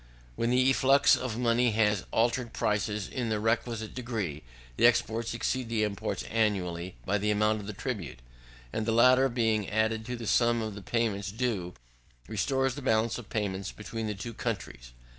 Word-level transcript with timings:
When 0.35 0.49
the 0.49 0.67
efflux 0.67 1.15
of 1.15 1.37
money 1.37 1.69
has 1.73 2.05
altered 2.09 2.53
prices 2.53 3.07
in 3.07 3.29
the 3.29 3.39
requisite 3.39 3.93
degree, 3.93 4.41
the 4.75 4.87
exports 4.87 5.35
exceed 5.35 5.69
the 5.69 5.83
imports 5.83 6.23
annually, 6.23 6.95
by 7.05 7.19
the 7.19 7.29
amount 7.29 7.59
of 7.61 7.67
the 7.67 7.73
tribute; 7.73 8.17
and 8.73 8.87
the 8.87 8.93
latter, 8.93 9.29
being 9.29 9.69
added 9.69 10.03
to 10.07 10.15
the 10.15 10.25
sum 10.25 10.59
of 10.59 10.73
the 10.73 10.81
payments 10.81 11.31
due, 11.31 11.75
restores 12.27 12.73
the 12.73 12.81
balance 12.81 13.19
of 13.19 13.29
payments 13.29 13.71
between 13.71 14.07
the 14.07 14.15
two 14.15 14.33
countries. 14.33 14.91